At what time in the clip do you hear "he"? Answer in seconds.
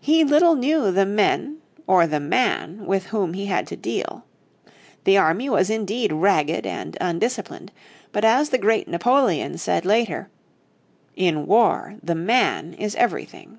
0.00-0.22, 3.32-3.46